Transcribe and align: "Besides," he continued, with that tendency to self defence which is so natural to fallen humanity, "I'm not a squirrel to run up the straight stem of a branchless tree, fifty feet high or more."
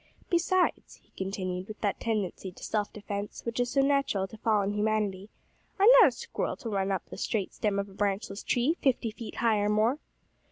"Besides," 0.31 0.95
he 0.95 1.11
continued, 1.11 1.67
with 1.67 1.79
that 1.81 1.99
tendency 1.99 2.51
to 2.51 2.63
self 2.63 2.91
defence 2.91 3.45
which 3.45 3.59
is 3.59 3.69
so 3.69 3.81
natural 3.81 4.27
to 4.29 4.37
fallen 4.37 4.73
humanity, 4.73 5.29
"I'm 5.77 5.89
not 6.01 6.07
a 6.07 6.11
squirrel 6.11 6.55
to 6.55 6.69
run 6.69 6.91
up 6.91 7.05
the 7.05 7.17
straight 7.17 7.53
stem 7.53 7.77
of 7.77 7.87
a 7.87 7.93
branchless 7.93 8.41
tree, 8.41 8.77
fifty 8.81 9.11
feet 9.11 9.35
high 9.35 9.59
or 9.59 9.69
more." 9.69 9.99